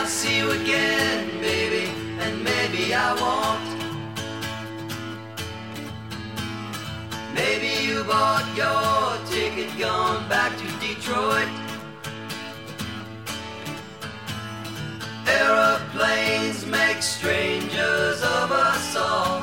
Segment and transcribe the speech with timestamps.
[0.00, 1.90] I'll see you again, baby,
[2.20, 3.66] and maybe I won't.
[7.34, 11.48] Maybe you bought your ticket, gone back to Detroit.
[15.26, 19.42] Aeroplanes make strangers of us all.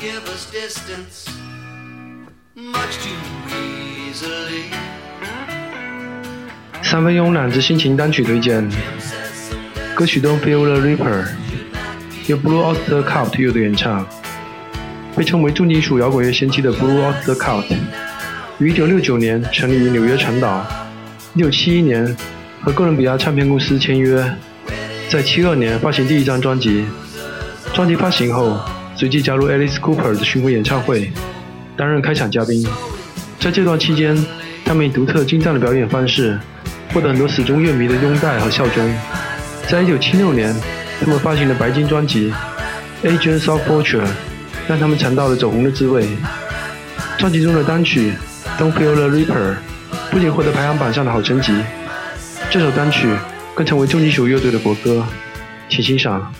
[0.00, 1.28] Give us distance
[2.54, 3.18] much too
[3.50, 4.70] easily.
[6.82, 8.66] 三分慵懒之心情单曲推荐，
[9.95, 11.23] 歌曲《Don't Feel the Reaper》
[12.25, 14.03] 由 Blue Oyster Cult 乐队演唱，
[15.15, 17.65] 被称为重金属摇滚乐先驱的 Blue Oyster Cult，
[18.57, 20.65] 于1969年成立于纽约长岛
[21.35, 22.17] ，1971年
[22.61, 24.17] 和哥伦比亚唱片公司签约，
[25.09, 26.85] 在72年发行第一张专辑。
[27.71, 28.59] 专辑发行后，
[28.95, 31.11] 随即加入 Alice Cooper 的巡回演唱会，
[31.77, 32.65] 担任开场嘉宾。
[33.39, 34.17] 在这段期间，
[34.65, 36.39] 他们以独特精湛的表演方式。
[36.93, 38.95] 获得很多死忠乐迷的拥戴和效忠。
[39.69, 40.53] 在一九七六年，
[40.99, 42.31] 他们发行了白金专辑
[43.07, 44.01] 《Agents of Fortune》，
[44.67, 46.07] 让他们尝到了走红的滋味。
[47.17, 48.13] 专辑中的单曲
[48.61, 49.53] 《Don't Feel the Reaper》
[50.11, 51.53] 不仅获得排行榜上的好成绩，
[52.51, 53.09] 这首单曲
[53.55, 55.03] 更成为重金属乐队的国歌。
[55.69, 56.31] 请欣赏。